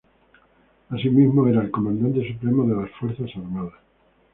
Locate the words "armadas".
3.35-3.75